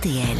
RTL. 0.00 0.38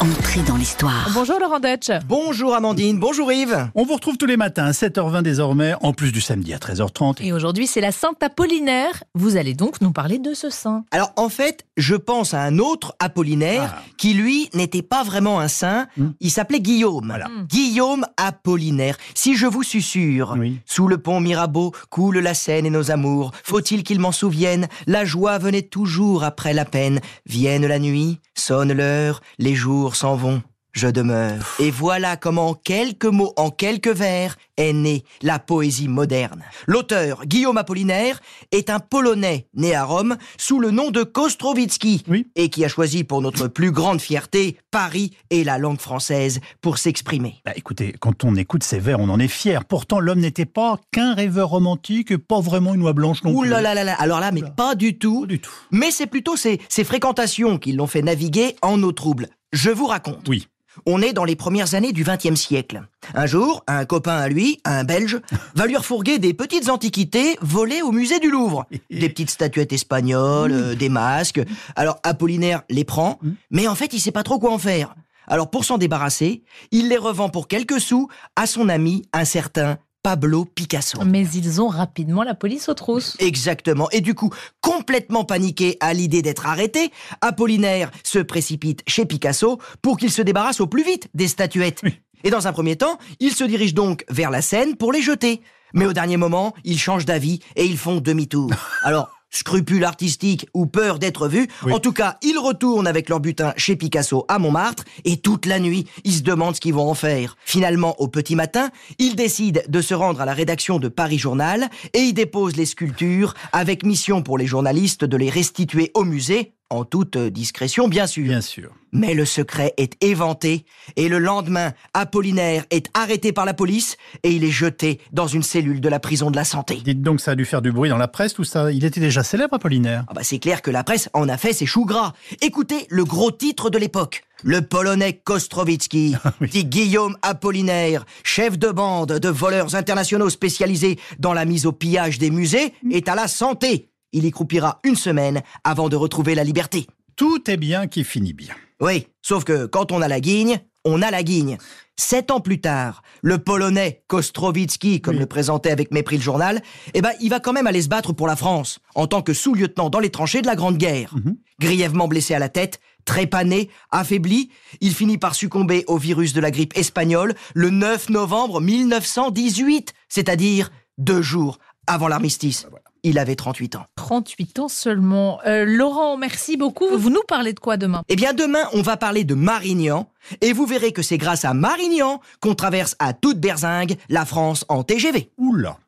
Entrée 0.00 0.40
dans 0.42 0.56
l'histoire. 0.56 1.08
Bonjour 1.14 1.38
Laurent 1.38 1.60
Deutsch. 1.60 1.90
Bonjour 2.08 2.54
Amandine, 2.54 2.98
bonjour 2.98 3.30
Yves. 3.30 3.68
On 3.76 3.84
vous 3.84 3.94
retrouve 3.94 4.16
tous 4.16 4.26
les 4.26 4.36
matins 4.36 4.64
à 4.64 4.72
7h20 4.72 5.22
désormais, 5.22 5.74
en 5.80 5.92
plus 5.92 6.10
du 6.10 6.20
samedi 6.20 6.52
à 6.52 6.58
13h30. 6.58 7.22
Et 7.22 7.32
aujourd'hui, 7.32 7.68
c'est 7.68 7.80
la 7.80 7.92
Sainte 7.92 8.20
Apollinaire. 8.20 9.04
Vous 9.14 9.36
allez 9.36 9.54
donc 9.54 9.80
nous 9.80 9.92
parler 9.92 10.18
de 10.18 10.34
ce 10.34 10.50
saint. 10.50 10.84
Alors 10.90 11.12
en 11.16 11.28
fait, 11.28 11.64
je 11.76 11.94
pense 11.94 12.34
à 12.34 12.42
un 12.42 12.58
autre 12.58 12.96
Apollinaire 12.98 13.74
Ah. 13.78 13.82
qui 13.96 14.14
lui 14.14 14.48
n'était 14.54 14.82
pas 14.82 15.04
vraiment 15.04 15.38
un 15.38 15.46
saint, 15.46 15.86
il 16.20 16.30
s'appelait 16.32 16.60
Guillaume. 16.60 17.06
Voilà. 17.06 17.28
Hmm. 17.28 17.46
Guillaume 17.46 18.04
Apollinaire. 18.16 18.96
Si 19.14 19.36
je 19.36 19.46
vous 19.46 19.62
susurre, 19.62 20.34
Oui. 20.36 20.58
sous 20.66 20.88
le 20.88 20.98
pont 20.98 21.20
Mirabeau 21.20 21.72
coule 21.90 22.18
la 22.18 22.34
Seine 22.34 22.66
et 22.66 22.70
nos 22.70 22.90
amours. 22.90 23.30
Faut-il 23.44 23.84
qu'ils 23.84 24.00
m'en 24.00 24.12
souviennent 24.12 24.66
La 24.88 25.04
joie 25.04 25.38
venait 25.38 25.62
toujours 25.62 26.24
après 26.24 26.54
la 26.54 26.64
peine. 26.64 26.98
Vienne 27.26 27.66
la 27.68 27.78
nuit, 27.78 28.18
sonne 28.42 28.72
l'heure, 28.72 29.20
les 29.38 29.54
jours 29.54 29.94
s'en 29.94 30.16
vont. 30.16 30.42
Je 30.72 30.88
demeure. 30.88 31.54
Et 31.58 31.70
voilà 31.70 32.16
comment 32.16 32.48
en 32.50 32.54
quelques 32.54 33.04
mots, 33.04 33.34
en 33.36 33.50
quelques 33.50 33.88
vers, 33.88 34.36
est 34.56 34.72
née 34.72 35.04
la 35.20 35.38
poésie 35.38 35.86
moderne. 35.88 36.42
L'auteur, 36.66 37.26
Guillaume 37.26 37.58
Apollinaire, 37.58 38.20
est 38.52 38.70
un 38.70 38.80
Polonais 38.80 39.48
né 39.54 39.74
à 39.74 39.84
Rome 39.84 40.16
sous 40.38 40.58
le 40.60 40.70
nom 40.70 40.90
de 40.90 41.02
Kostrowitzki 41.02 42.04
Oui. 42.08 42.26
et 42.36 42.48
qui 42.48 42.64
a 42.64 42.68
choisi 42.68 43.04
pour 43.04 43.20
notre 43.20 43.48
plus 43.48 43.70
grande 43.70 44.00
fierté 44.00 44.56
Paris 44.70 45.14
et 45.28 45.44
la 45.44 45.58
langue 45.58 45.78
française 45.80 46.40
pour 46.62 46.78
s'exprimer. 46.78 47.34
Bah, 47.44 47.52
écoutez, 47.54 47.94
quand 48.00 48.24
on 48.24 48.34
écoute 48.34 48.62
ces 48.62 48.78
vers, 48.78 48.98
on 48.98 49.10
en 49.10 49.20
est 49.20 49.28
fier. 49.28 49.66
Pourtant, 49.66 50.00
l'homme 50.00 50.20
n'était 50.20 50.46
pas 50.46 50.78
qu'un 50.90 51.12
rêveur 51.14 51.50
romantique 51.50 52.16
pas 52.16 52.40
vraiment 52.40 52.74
une 52.74 52.82
oie 52.82 52.92
blanche 52.94 53.22
non 53.24 53.32
Ouh 53.32 53.40
plus. 53.42 53.50
là 53.50 53.60
là 53.60 53.74
là 53.74 53.84
là, 53.84 53.94
alors 53.98 54.20
là, 54.20 54.32
mais 54.32 54.40
Oula. 54.40 54.50
pas 54.52 54.74
du 54.74 54.96
tout. 54.98 55.22
Pas 55.22 55.26
du 55.26 55.38
tout. 55.38 55.52
Mais 55.70 55.90
c'est 55.90 56.06
plutôt 56.06 56.36
ces, 56.36 56.60
ces 56.70 56.84
fréquentations 56.84 57.58
qui 57.58 57.72
l'ont 57.72 57.86
fait 57.86 58.02
naviguer 58.02 58.56
en 58.62 58.82
eau 58.82 58.92
trouble. 58.92 59.28
Je 59.52 59.68
vous 59.68 59.86
raconte. 59.86 60.26
Oui. 60.28 60.46
On 60.86 61.02
est 61.02 61.12
dans 61.12 61.24
les 61.24 61.36
premières 61.36 61.74
années 61.74 61.92
du 61.92 62.04
XXe 62.04 62.34
siècle. 62.34 62.82
Un 63.14 63.26
jour, 63.26 63.62
un 63.66 63.84
copain 63.84 64.16
à 64.16 64.28
lui, 64.28 64.58
un 64.64 64.84
Belge, 64.84 65.20
va 65.54 65.66
lui 65.66 65.76
refourguer 65.76 66.18
des 66.18 66.34
petites 66.34 66.68
antiquités 66.68 67.36
volées 67.40 67.82
au 67.82 67.92
musée 67.92 68.18
du 68.18 68.30
Louvre. 68.30 68.66
Des 68.90 69.08
petites 69.08 69.30
statuettes 69.30 69.72
espagnoles, 69.72 70.52
euh, 70.52 70.74
des 70.74 70.88
masques. 70.88 71.42
Alors 71.76 71.98
Apollinaire 72.02 72.62
les 72.68 72.84
prend, 72.84 73.18
mais 73.50 73.68
en 73.68 73.74
fait 73.74 73.92
il 73.92 74.00
sait 74.00 74.12
pas 74.12 74.22
trop 74.22 74.38
quoi 74.38 74.52
en 74.52 74.58
faire. 74.58 74.94
Alors 75.26 75.50
pour 75.50 75.64
s'en 75.64 75.78
débarrasser, 75.78 76.42
il 76.70 76.88
les 76.88 76.96
revend 76.96 77.28
pour 77.28 77.48
quelques 77.48 77.80
sous 77.80 78.08
à 78.36 78.46
son 78.46 78.68
ami, 78.68 79.04
un 79.12 79.24
certain 79.24 79.78
Pablo 80.02 80.44
Picasso. 80.44 81.02
Mais 81.04 81.26
ils 81.28 81.60
ont 81.60 81.68
rapidement 81.68 82.22
la 82.22 82.34
police 82.34 82.68
aux 82.68 82.74
trousses. 82.74 83.16
Exactement. 83.20 83.88
Et 83.90 84.00
du 84.00 84.14
coup, 84.14 84.30
complètement 84.60 85.24
paniqué 85.24 85.76
à 85.80 85.94
l'idée 85.94 86.22
d'être 86.22 86.46
arrêté, 86.46 86.90
Apollinaire 87.20 87.90
se 88.02 88.18
précipite 88.18 88.82
chez 88.86 89.06
Picasso 89.06 89.58
pour 89.80 89.96
qu'il 89.96 90.10
se 90.10 90.22
débarrasse 90.22 90.60
au 90.60 90.66
plus 90.66 90.84
vite 90.84 91.08
des 91.14 91.28
statuettes. 91.28 91.82
Et 92.24 92.30
dans 92.30 92.46
un 92.46 92.52
premier 92.52 92.76
temps, 92.76 92.98
il 93.20 93.32
se 93.32 93.44
dirige 93.44 93.74
donc 93.74 94.04
vers 94.08 94.30
la 94.30 94.42
Seine 94.42 94.76
pour 94.76 94.92
les 94.92 95.02
jeter. 95.02 95.40
Mais 95.74 95.86
au 95.86 95.92
dernier 95.92 96.16
moment, 96.16 96.54
ils 96.64 96.78
changent 96.78 97.06
d'avis 97.06 97.40
et 97.56 97.64
ils 97.64 97.78
font 97.78 98.00
demi-tour. 98.00 98.50
Alors, 98.82 99.10
scrupule 99.32 99.84
artistique 99.84 100.46
ou 100.54 100.66
peur 100.66 100.98
d'être 100.98 101.26
vu, 101.26 101.48
Oui. 101.64 101.72
en 101.72 101.80
tout 101.80 101.92
cas, 101.92 102.18
ils 102.22 102.38
retournent 102.38 102.86
avec 102.86 103.08
leur 103.08 103.18
butin 103.20 103.52
chez 103.56 103.74
Picasso 103.76 104.24
à 104.28 104.38
Montmartre 104.38 104.84
et 105.04 105.16
toute 105.16 105.46
la 105.46 105.58
nuit, 105.58 105.86
ils 106.04 106.12
se 106.14 106.22
demandent 106.22 106.54
ce 106.54 106.60
qu'ils 106.60 106.74
vont 106.74 106.88
en 106.88 106.94
faire. 106.94 107.36
Finalement, 107.44 108.00
au 108.00 108.08
petit 108.08 108.36
matin, 108.36 108.70
ils 108.98 109.16
décident 109.16 109.60
de 109.66 109.80
se 109.80 109.94
rendre 109.94 110.20
à 110.20 110.24
la 110.26 110.34
rédaction 110.34 110.78
de 110.78 110.88
Paris 110.88 111.18
Journal 111.18 111.68
et 111.94 112.00
y 112.00 112.12
déposent 112.12 112.56
les 112.56 112.66
sculptures 112.66 113.34
avec 113.52 113.84
mission 113.84 114.22
pour 114.22 114.38
les 114.38 114.46
journalistes 114.46 115.04
de 115.04 115.16
les 115.16 115.30
restituer 115.30 115.90
au 115.94 116.04
musée, 116.04 116.52
en 116.72 116.84
toute 116.84 117.16
discrétion 117.18 117.88
bien 117.88 118.06
sûr. 118.06 118.24
Bien 118.24 118.40
sûr. 118.40 118.70
Mais 118.92 119.14
le 119.14 119.24
secret 119.24 119.72
est 119.78 120.02
éventé 120.04 120.66
et 120.96 121.08
le 121.08 121.18
lendemain, 121.18 121.72
Apollinaire 121.94 122.64
est 122.70 122.90
arrêté 122.92 123.32
par 123.32 123.46
la 123.46 123.54
police 123.54 123.96
et 124.22 124.30
il 124.32 124.44
est 124.44 124.50
jeté 124.50 125.00
dans 125.12 125.26
une 125.26 125.42
cellule 125.42 125.80
de 125.80 125.88
la 125.88 125.98
prison 125.98 126.30
de 126.30 126.36
la 126.36 126.44
santé. 126.44 126.78
Dites 126.84 127.00
donc, 127.00 127.20
ça 127.20 127.30
a 127.30 127.34
dû 127.34 127.46
faire 127.46 127.62
du 127.62 127.72
bruit 127.72 127.88
dans 127.88 127.96
la 127.96 128.08
presse, 128.08 128.34
tout 128.34 128.44
ça. 128.44 128.70
Il 128.70 128.84
était 128.84 129.00
déjà 129.00 129.22
célèbre, 129.22 129.54
Apollinaire. 129.54 130.04
Ah 130.08 130.14
bah 130.14 130.22
c'est 130.22 130.38
clair 130.38 130.60
que 130.60 130.70
la 130.70 130.84
presse 130.84 131.08
en 131.14 131.28
a 131.28 131.38
fait 131.38 131.54
ses 131.54 131.64
choux 131.64 131.86
gras. 131.86 132.12
Écoutez 132.42 132.86
le 132.90 133.04
gros 133.04 133.30
titre 133.30 133.70
de 133.70 133.78
l'époque. 133.78 134.24
Le 134.44 134.60
Polonais 134.60 135.12
Kostrowitzki, 135.12 136.16
oui. 136.40 136.48
dit 136.48 136.64
Guillaume 136.64 137.16
Apollinaire, 137.22 138.04
chef 138.24 138.58
de 138.58 138.70
bande 138.70 139.12
de 139.12 139.28
voleurs 139.28 139.74
internationaux 139.76 140.30
spécialisés 140.30 140.98
dans 141.18 141.32
la 141.32 141.44
mise 141.44 141.64
au 141.64 141.72
pillage 141.72 142.18
des 142.18 142.30
musées, 142.30 142.74
est 142.90 143.08
à 143.08 143.14
la 143.14 143.28
santé. 143.28 143.88
Il 144.12 144.24
y 144.24 144.30
croupira 144.30 144.80
une 144.84 144.96
semaine 144.96 145.42
avant 145.64 145.88
de 145.88 145.96
retrouver 145.96 146.34
la 146.34 146.44
liberté. 146.44 146.86
Tout 147.16 147.50
est 147.50 147.56
bien 147.56 147.86
qui 147.86 148.04
finit 148.04 148.32
bien. 148.32 148.54
Oui, 148.80 149.06
sauf 149.22 149.44
que 149.44 149.66
quand 149.66 149.92
on 149.92 150.02
a 150.02 150.08
la 150.08 150.20
guigne, 150.20 150.60
on 150.84 151.02
a 151.02 151.10
la 151.10 151.22
guigne. 151.22 151.58
Sept 151.96 152.30
ans 152.30 152.40
plus 152.40 152.60
tard, 152.60 153.02
le 153.22 153.38
Polonais 153.38 154.02
Kostrowitzki, 154.08 155.00
comme 155.00 155.14
Oui. 155.14 155.20
le 155.20 155.26
présentait 155.26 155.70
avec 155.70 155.92
mépris 155.92 156.16
le 156.16 156.22
journal, 156.22 156.62
eh 156.94 157.00
ben, 157.02 157.12
il 157.20 157.28
va 157.28 157.38
quand 157.38 157.52
même 157.52 157.66
aller 157.66 157.82
se 157.82 157.88
battre 157.88 158.12
pour 158.12 158.26
la 158.26 158.34
France, 158.34 158.80
en 158.94 159.06
tant 159.06 159.22
que 159.22 159.34
sous-lieutenant 159.34 159.90
dans 159.90 160.00
les 160.00 160.10
tranchées 160.10 160.42
de 160.42 160.46
la 160.46 160.56
Grande 160.56 160.78
Guerre. 160.78 161.14
Grièvement 161.60 162.08
blessé 162.08 162.34
à 162.34 162.38
la 162.38 162.48
tête, 162.48 162.80
trépané, 163.04 163.68
affaibli, 163.90 164.50
il 164.80 164.94
finit 164.94 165.18
par 165.18 165.34
succomber 165.34 165.84
au 165.86 165.98
virus 165.98 166.32
de 166.32 166.40
la 166.40 166.50
grippe 166.50 166.76
espagnole 166.76 167.34
le 167.54 167.70
9 167.70 168.08
novembre 168.10 168.60
1918, 168.60 169.92
c'est-à-dire 170.08 170.70
deux 170.98 171.22
jours 171.22 171.58
avant 171.86 172.08
l'armistice. 172.08 172.66
Il 173.04 173.18
avait 173.18 173.34
38 173.34 173.76
ans. 173.76 173.84
38 173.96 174.58
ans 174.60 174.68
seulement. 174.68 175.40
Euh, 175.46 175.64
Laurent, 175.66 176.16
merci 176.16 176.56
beaucoup. 176.56 176.86
Vous 176.96 177.10
nous 177.10 177.22
parlez 177.26 177.52
de 177.52 177.60
quoi 177.60 177.76
demain? 177.76 178.02
Eh 178.08 178.16
bien, 178.16 178.32
demain, 178.32 178.68
on 178.74 178.82
va 178.82 178.96
parler 178.96 179.24
de 179.24 179.34
Marignan, 179.34 180.08
et 180.40 180.52
vous 180.52 180.66
verrez 180.66 180.92
que 180.92 181.02
c'est 181.02 181.18
grâce 181.18 181.44
à 181.44 181.52
Marignan 181.52 182.20
qu'on 182.40 182.54
traverse 182.54 182.94
à 183.00 183.12
toute 183.12 183.40
berzingue 183.40 183.96
la 184.08 184.24
France 184.24 184.64
en 184.68 184.84
TGV. 184.84 185.30
Oula. 185.36 185.78